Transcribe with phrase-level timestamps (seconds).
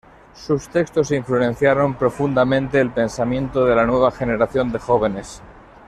[0.33, 5.43] Sus textos influenciaron profundamente el pensamiento de la nueva generación de jóvenes.